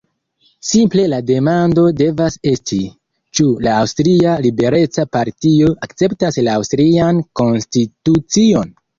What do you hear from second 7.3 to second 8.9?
konstitucion?